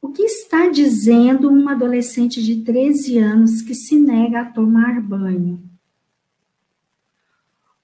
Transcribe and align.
O 0.00 0.10
que 0.10 0.22
está 0.22 0.68
dizendo 0.68 1.48
uma 1.48 1.72
adolescente 1.72 2.42
de 2.42 2.62
13 2.62 3.18
anos 3.18 3.62
que 3.62 3.74
se 3.74 3.98
nega 3.98 4.42
a 4.42 4.50
tomar 4.50 5.00
banho? 5.00 5.62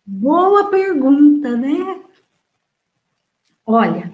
Boa 0.06 0.70
pergunta, 0.70 1.56
né? 1.56 2.00
Olha, 3.66 4.12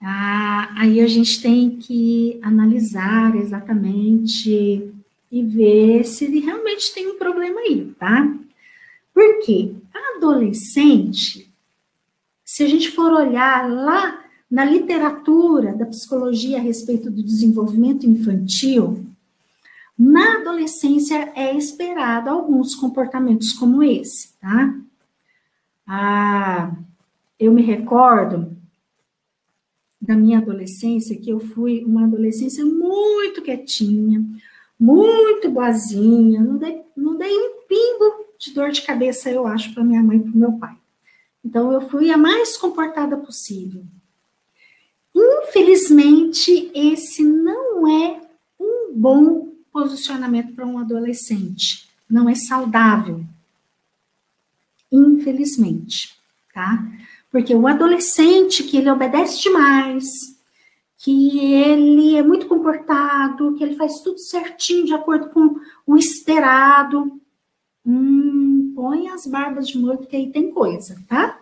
aí 0.00 1.00
a 1.00 1.06
gente 1.06 1.40
tem 1.40 1.78
que 1.78 2.38
analisar 2.42 3.34
exatamente 3.36 4.92
e 5.30 5.42
ver 5.42 6.04
se 6.04 6.26
ele 6.26 6.40
realmente 6.40 6.92
tem 6.92 7.08
um 7.08 7.18
problema 7.18 7.60
aí, 7.60 7.86
tá? 7.98 8.30
Porque 9.14 9.74
adolescente, 10.16 11.50
se 12.44 12.62
a 12.62 12.68
gente 12.68 12.90
for 12.90 13.12
olhar 13.12 13.68
lá 13.68 14.22
na 14.52 14.66
literatura 14.66 15.74
da 15.74 15.86
psicologia 15.86 16.58
a 16.58 16.60
respeito 16.60 17.10
do 17.10 17.22
desenvolvimento 17.22 18.06
infantil, 18.06 19.06
na 19.98 20.40
adolescência 20.40 21.32
é 21.34 21.56
esperado 21.56 22.28
alguns 22.28 22.74
comportamentos 22.74 23.54
como 23.54 23.82
esse, 23.82 24.34
tá? 24.38 24.78
Ah, 25.86 26.70
eu 27.40 27.50
me 27.50 27.62
recordo 27.62 28.54
da 29.98 30.14
minha 30.14 30.36
adolescência 30.36 31.18
que 31.18 31.30
eu 31.30 31.40
fui 31.40 31.82
uma 31.86 32.04
adolescência 32.04 32.62
muito 32.62 33.40
quietinha, 33.40 34.22
muito 34.78 35.50
boazinha, 35.50 36.42
não 36.42 36.58
dei, 36.58 36.82
não 36.94 37.16
dei 37.16 37.34
um 37.34 37.66
pingo 37.66 38.26
de 38.38 38.52
dor 38.52 38.70
de 38.70 38.82
cabeça, 38.82 39.30
eu 39.30 39.46
acho, 39.46 39.72
para 39.72 39.82
minha 39.82 40.02
mãe 40.02 40.18
e 40.18 40.20
para 40.20 40.32
meu 40.34 40.52
pai. 40.58 40.76
Então, 41.42 41.72
eu 41.72 41.88
fui 41.88 42.10
a 42.10 42.18
mais 42.18 42.58
comportada 42.58 43.16
possível. 43.16 43.82
Infelizmente, 45.14 46.70
esse 46.74 47.22
não 47.22 47.86
é 47.86 48.20
um 48.58 48.92
bom 48.94 49.52
posicionamento 49.72 50.54
para 50.54 50.66
um 50.66 50.78
adolescente. 50.78 51.88
Não 52.08 52.28
é 52.28 52.34
saudável. 52.34 53.24
Infelizmente, 54.90 56.14
tá? 56.52 56.86
Porque 57.30 57.54
o 57.54 57.66
adolescente 57.66 58.62
que 58.62 58.76
ele 58.76 58.90
obedece 58.90 59.40
demais, 59.40 60.32
que 60.98 61.40
ele 61.40 62.14
é 62.14 62.22
muito 62.22 62.46
comportado, 62.46 63.54
que 63.54 63.64
ele 63.64 63.74
faz 63.74 64.00
tudo 64.00 64.18
certinho 64.18 64.84
de 64.84 64.94
acordo 64.94 65.30
com 65.30 65.56
o 65.86 65.96
esperado, 65.96 67.20
hum, 67.84 68.72
põe 68.74 69.08
as 69.08 69.26
barbas 69.26 69.66
de 69.66 69.78
molho, 69.78 69.98
porque 69.98 70.16
aí 70.16 70.30
tem 70.30 70.52
coisa, 70.52 71.02
tá? 71.08 71.41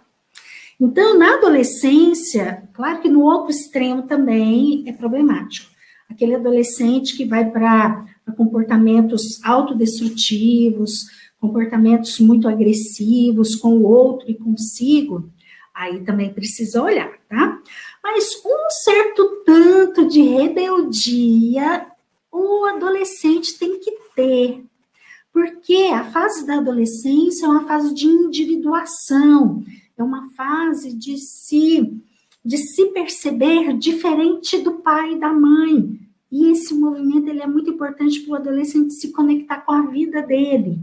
Então, 0.80 1.18
na 1.18 1.34
adolescência, 1.34 2.68
claro 2.72 3.02
que 3.02 3.08
no 3.08 3.20
outro 3.22 3.50
extremo 3.50 4.04
também 4.04 4.82
é 4.86 4.92
problemático. 4.92 5.70
Aquele 6.08 6.34
adolescente 6.34 7.16
que 7.16 7.26
vai 7.26 7.48
para 7.48 8.06
comportamentos 8.36 9.44
autodestrutivos, 9.44 11.06
comportamentos 11.38 12.18
muito 12.18 12.48
agressivos 12.48 13.54
com 13.54 13.76
o 13.76 13.84
outro 13.84 14.30
e 14.30 14.34
consigo, 14.34 15.30
aí 15.74 16.00
também 16.00 16.32
precisa 16.32 16.82
olhar, 16.82 17.12
tá? 17.28 17.60
Mas 18.02 18.40
um 18.44 18.70
certo 18.70 19.42
tanto 19.44 20.08
de 20.08 20.22
rebeldia 20.22 21.86
o 22.32 22.64
adolescente 22.66 23.58
tem 23.58 23.80
que 23.80 23.92
ter, 24.14 24.64
porque 25.32 25.90
a 25.92 26.04
fase 26.04 26.46
da 26.46 26.58
adolescência 26.58 27.46
é 27.46 27.48
uma 27.48 27.66
fase 27.66 27.94
de 27.94 28.06
individuação, 28.06 29.64
é 30.00 30.04
uma 30.04 30.30
fase 30.30 30.94
de 30.96 31.16
se 31.18 32.00
de 32.42 32.56
se 32.56 32.86
perceber 32.86 33.76
diferente 33.76 34.58
do 34.58 34.80
pai 34.80 35.12
e 35.12 35.20
da 35.20 35.32
mãe. 35.32 35.98
E 36.32 36.50
esse 36.50 36.72
movimento 36.74 37.28
ele 37.28 37.42
é 37.42 37.46
muito 37.46 37.70
importante 37.70 38.20
para 38.20 38.32
o 38.32 38.36
adolescente 38.36 38.94
se 38.94 39.12
conectar 39.12 39.60
com 39.60 39.72
a 39.72 39.82
vida 39.82 40.22
dele. 40.22 40.78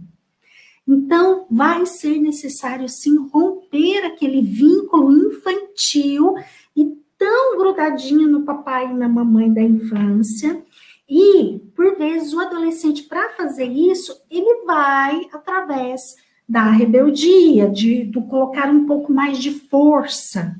Então, 0.87 1.47
vai 1.49 1.85
ser 1.85 2.19
necessário 2.19 2.87
sim 2.87 3.17
romper 3.29 4.05
aquele 4.05 4.41
vínculo 4.41 5.11
infantil 5.11 6.35
e 6.75 6.85
tão 7.17 7.57
grudadinho 7.57 8.29
no 8.29 8.43
papai 8.43 8.89
e 8.89 8.93
na 8.93 9.09
mamãe 9.09 9.51
da 9.51 9.61
infância. 9.61 10.63
E, 11.09 11.59
por 11.75 11.97
vezes, 11.97 12.33
o 12.33 12.39
adolescente, 12.39 13.03
para 13.03 13.29
fazer 13.29 13.65
isso, 13.65 14.13
ele 14.29 14.65
vai 14.65 15.27
através 15.33 16.15
da 16.47 16.69
rebeldia, 16.71 17.69
de, 17.69 18.05
de 18.05 18.21
colocar 18.21 18.69
um 18.69 18.85
pouco 18.85 19.11
mais 19.11 19.37
de 19.37 19.51
força. 19.51 20.55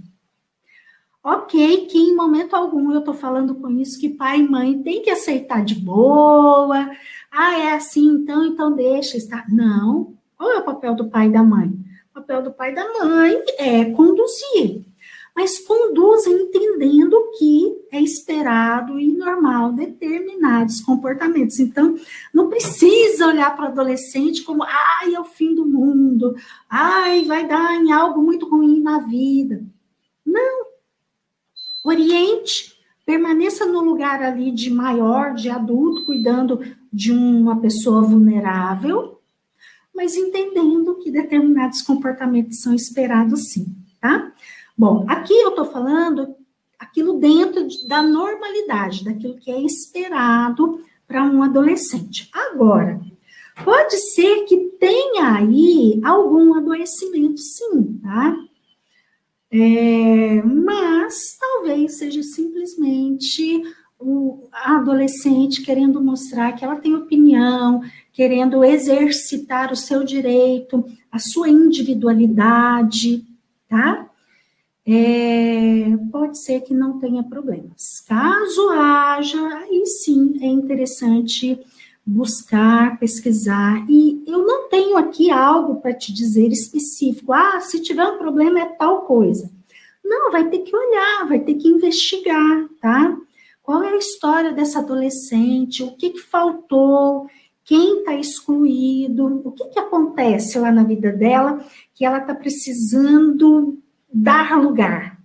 Ok, 1.24 1.88
que 1.88 1.98
em 1.98 2.16
momento 2.16 2.56
algum 2.56 2.92
eu 2.92 3.00
estou 3.00 3.14
falando 3.14 3.56
com 3.56 3.70
isso 3.70 4.00
que 4.00 4.10
pai 4.10 4.40
e 4.40 4.48
mãe 4.48 4.82
tem 4.82 5.02
que 5.02 5.10
aceitar 5.10 5.64
de 5.64 5.76
boa. 5.76 6.90
Ah, 7.32 7.60
é 7.60 7.74
assim, 7.74 8.06
então, 8.08 8.46
então 8.46 8.74
deixa 8.74 9.18
estar. 9.18 9.46
Não. 9.50 10.14
Qual 10.38 10.52
é 10.52 10.58
o 10.58 10.66
papel 10.66 10.96
do 10.96 11.10
pai 11.10 11.28
e 11.28 11.32
da 11.32 11.44
mãe? 11.44 11.68
O 12.12 12.14
papel 12.14 12.42
do 12.42 12.52
pai 12.52 12.72
e 12.72 12.76
da 12.76 12.88
mãe 12.94 13.44
é 13.58 13.86
conduzir 13.86 14.88
mas 15.38 15.60
que 15.60 16.47
é 17.98 18.02
esperado 18.02 19.00
e 19.00 19.12
normal 19.12 19.74
determinados 19.74 20.82
comportamentos. 20.82 21.60
Então, 21.60 21.96
não 22.34 22.50
precisa 22.50 23.28
olhar 23.28 23.56
para 23.56 23.66
o 23.66 23.68
adolescente 23.70 24.44
como, 24.44 24.64
ai, 24.64 25.16
é 25.16 25.20
o 25.20 25.26
fim 25.26 25.56
do 25.56 25.66
mundo, 25.66 26.36
ai, 26.70 27.26
vai 27.26 27.48
dar 27.48 27.74
em 27.76 27.92
algo 27.92 28.22
muito 28.22 28.48
ruim 28.48 28.80
na 28.80 29.00
vida. 29.00 29.64
Não. 30.26 30.68
Oriente, 31.84 32.78
permaneça 33.06 33.66
no 33.66 33.82
lugar 33.82 34.22
ali 34.22 34.52
de 34.52 34.70
maior, 34.70 35.34
de 35.34 35.50
adulto, 35.50 36.06
cuidando 36.06 36.62
de 36.92 37.12
uma 37.12 37.60
pessoa 37.60 38.02
vulnerável, 38.02 39.20
mas 39.96 40.16
entendendo 40.16 41.00
que 41.00 41.10
determinados 41.10 41.82
comportamentos 41.82 42.62
são 42.62 42.74
esperados 42.76 43.52
sim, 43.52 43.76
tá? 44.00 44.32
Bom, 44.78 45.06
aqui 45.08 45.34
eu 45.34 45.50
estou 45.50 45.66
falando 45.66 46.36
aquilo 46.80 47.20
dentro 47.20 47.68
da 47.88 48.02
normalidade, 48.02 49.04
daquilo 49.04 49.38
que 49.38 49.52
é 49.52 49.62
esperado 49.62 50.82
para 51.08 51.24
um 51.24 51.42
adolescente. 51.42 52.30
Agora, 52.34 53.00
pode 53.64 53.98
ser 53.98 54.46
que 54.46 54.58
tenha 54.80 55.34
aí 55.36 56.00
algum 56.04 56.54
adoecimento, 56.56 57.40
sim, 57.40 58.00
tá? 58.04 58.36
É, 59.50 60.42
mas 60.44 61.38
talvez 61.40 61.98
seja 61.98 62.22
simplesmente 62.22 63.64
o 64.00 64.48
adolescente 64.52 65.64
querendo 65.64 66.02
mostrar 66.02 66.52
que 66.52 66.64
ela 66.64 66.76
tem 66.76 66.94
opinião, 66.96 67.82
querendo 68.12 68.64
exercitar 68.64 69.72
o 69.72 69.76
seu 69.76 70.04
direito, 70.04 70.86
a 71.12 71.18
sua 71.18 71.50
individualidade, 71.50 73.26
tá? 73.68 74.08
É, 74.88 75.98
pode 76.10 76.40
ser 76.40 76.62
que 76.62 76.74
não 76.74 76.98
tenha 76.98 77.22
problemas. 77.22 78.02
Caso 78.08 78.70
haja, 78.70 79.38
aí 79.58 79.86
sim 79.86 80.38
é 80.42 80.48
interessante 80.48 81.60
buscar, 82.06 82.98
pesquisar. 82.98 83.86
E 83.90 84.24
eu 84.26 84.46
não 84.46 84.70
tenho 84.70 84.96
aqui 84.96 85.30
algo 85.30 85.82
para 85.82 85.94
te 85.94 86.14
dizer 86.14 86.48
específico. 86.54 87.34
Ah, 87.34 87.60
se 87.60 87.82
tiver 87.82 88.06
um 88.06 88.18
problema 88.18 88.62
é 88.62 88.66
tal 88.66 89.02
coisa. 89.02 89.52
Não, 90.02 90.32
vai 90.32 90.50
ter 90.50 90.60
que 90.60 90.74
olhar, 90.74 91.28
vai 91.28 91.40
ter 91.42 91.56
que 91.56 91.68
investigar, 91.68 92.70
tá? 92.82 93.18
Qual 93.62 93.84
é 93.84 93.90
a 93.90 93.98
história 93.98 94.54
dessa 94.54 94.80
adolescente? 94.80 95.84
O 95.84 95.98
que, 95.98 96.12
que 96.12 96.22
faltou? 96.22 97.28
Quem 97.66 98.00
está 98.00 98.16
excluído? 98.16 99.42
O 99.44 99.52
que, 99.52 99.66
que 99.66 99.80
acontece 99.80 100.58
lá 100.58 100.72
na 100.72 100.86
vida 100.86 101.12
dela 101.12 101.62
que 101.94 102.06
ela 102.06 102.20
está 102.20 102.34
precisando 102.34 103.78
dar 104.12 104.60
lugar. 104.60 105.18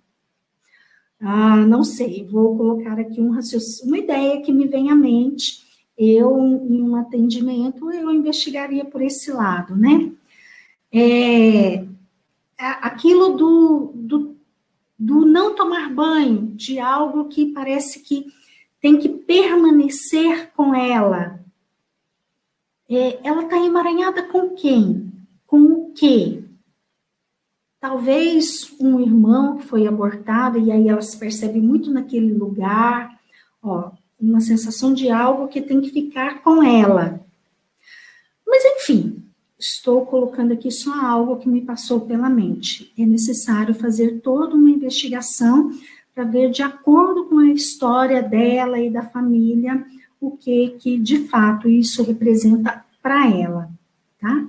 Ah, 1.20 1.56
não 1.56 1.84
sei, 1.84 2.26
vou 2.26 2.56
colocar 2.56 2.98
aqui 2.98 3.20
um 3.20 3.30
uma 3.84 3.98
ideia 3.98 4.42
que 4.42 4.52
me 4.52 4.66
vem 4.66 4.90
à 4.90 4.94
mente. 4.94 5.62
Eu, 5.96 6.36
em 6.38 6.82
um 6.82 6.96
atendimento, 6.96 7.92
eu 7.92 8.10
investigaria 8.10 8.84
por 8.84 9.00
esse 9.00 9.30
lado, 9.30 9.76
né? 9.76 10.10
É, 10.92 11.84
aquilo 12.58 13.36
do, 13.36 13.92
do, 13.94 14.36
do 14.98 15.24
não 15.24 15.54
tomar 15.54 15.94
banho, 15.94 16.48
de 16.48 16.78
algo 16.78 17.28
que 17.28 17.52
parece 17.52 18.00
que 18.00 18.26
tem 18.80 18.98
que 18.98 19.08
permanecer 19.08 20.50
com 20.56 20.74
ela. 20.74 21.40
É, 22.90 23.20
ela 23.26 23.44
está 23.44 23.56
emaranhada 23.64 24.24
com 24.24 24.50
quem? 24.50 25.12
Com 25.46 25.62
o 25.62 25.92
quê? 25.92 26.41
Talvez 27.82 28.72
um 28.78 29.00
irmão 29.00 29.56
que 29.56 29.66
foi 29.66 29.88
abortado, 29.88 30.56
e 30.56 30.70
aí 30.70 30.88
ela 30.88 31.02
se 31.02 31.18
percebe 31.18 31.60
muito 31.60 31.90
naquele 31.90 32.32
lugar, 32.32 33.18
ó, 33.60 33.90
uma 34.20 34.40
sensação 34.40 34.94
de 34.94 35.10
algo 35.10 35.48
que 35.48 35.60
tem 35.60 35.80
que 35.80 35.90
ficar 35.90 36.44
com 36.44 36.62
ela. 36.62 37.20
Mas, 38.46 38.62
enfim, 38.64 39.20
estou 39.58 40.06
colocando 40.06 40.52
aqui 40.52 40.70
só 40.70 40.94
algo 40.94 41.38
que 41.38 41.48
me 41.48 41.60
passou 41.60 42.02
pela 42.02 42.30
mente. 42.30 42.92
É 42.96 43.04
necessário 43.04 43.74
fazer 43.74 44.20
toda 44.20 44.54
uma 44.54 44.70
investigação 44.70 45.72
para 46.14 46.22
ver 46.22 46.52
de 46.52 46.62
acordo 46.62 47.24
com 47.24 47.40
a 47.40 47.50
história 47.50 48.22
dela 48.22 48.78
e 48.78 48.90
da 48.90 49.02
família 49.02 49.84
o 50.20 50.30
que 50.36 50.76
que 50.78 51.00
de 51.00 51.26
fato 51.26 51.68
isso 51.68 52.04
representa 52.04 52.84
para 53.02 53.28
ela, 53.28 53.68
tá? 54.20 54.46